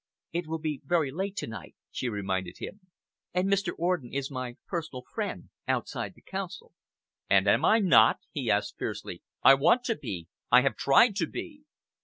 [0.33, 2.79] "It will be very late to night," she reminded him,
[3.35, 3.71] "and Mr.
[3.77, 6.73] Orden is my personal friend outside the Council."
[7.29, 9.21] "And am I not?" he asked fiercely.
[9.43, 10.27] "I want to be.
[10.51, 11.65] I have tried to be."